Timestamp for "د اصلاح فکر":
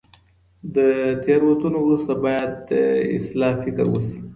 2.69-3.85